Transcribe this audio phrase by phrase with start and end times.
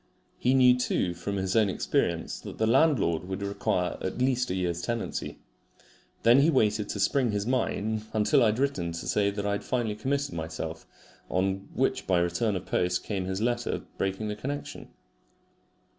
[0.39, 4.55] He knew too from his own experience that the landlord would require at least a
[4.55, 5.37] year's tenancy.
[6.23, 9.51] Then he waited to spring his mine until I had written to say that I
[9.51, 10.87] had finally committed myself,
[11.29, 14.87] on which by return of post came his letter breaking the connection.